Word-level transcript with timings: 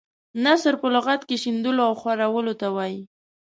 نثر 0.43 0.73
په 0.81 0.87
لغت 0.95 1.21
کې 1.27 1.35
شیندلو 1.43 1.81
او 1.87 1.93
خورولو 2.01 2.53
ته 2.61 2.67
وايي. 2.75 3.01